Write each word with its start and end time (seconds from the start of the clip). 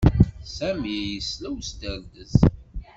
Sami 0.55 0.95
yesla 0.99 1.47
i 1.51 1.51
usderdez. 1.55 2.33